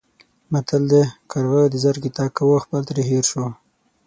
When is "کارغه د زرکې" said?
1.31-2.09